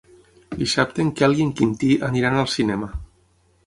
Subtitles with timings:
[0.61, 2.95] Dissabte en Quel i en Quintí aniran al cinema.